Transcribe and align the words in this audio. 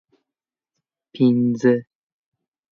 پنځه 1.13 1.73